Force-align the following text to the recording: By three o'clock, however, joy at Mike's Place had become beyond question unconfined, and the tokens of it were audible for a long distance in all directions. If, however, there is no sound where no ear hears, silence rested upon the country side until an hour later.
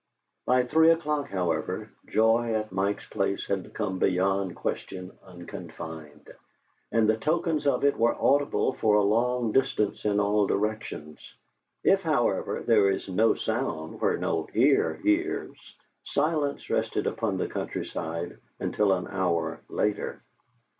By 0.47 0.63
three 0.63 0.89
o'clock, 0.89 1.27
however, 1.29 1.91
joy 2.07 2.55
at 2.55 2.71
Mike's 2.71 3.05
Place 3.05 3.45
had 3.45 3.61
become 3.61 3.99
beyond 3.99 4.55
question 4.55 5.11
unconfined, 5.23 6.27
and 6.91 7.07
the 7.07 7.17
tokens 7.17 7.67
of 7.67 7.83
it 7.83 7.95
were 7.95 8.15
audible 8.15 8.73
for 8.73 8.95
a 8.95 9.03
long 9.03 9.51
distance 9.51 10.03
in 10.03 10.19
all 10.19 10.47
directions. 10.47 11.19
If, 11.83 12.01
however, 12.01 12.63
there 12.65 12.89
is 12.89 13.07
no 13.07 13.35
sound 13.35 14.01
where 14.01 14.17
no 14.17 14.47
ear 14.55 14.95
hears, 15.03 15.59
silence 16.03 16.71
rested 16.71 17.05
upon 17.05 17.37
the 17.37 17.47
country 17.47 17.85
side 17.85 18.39
until 18.59 18.93
an 18.93 19.07
hour 19.07 19.61
later. 19.69 20.23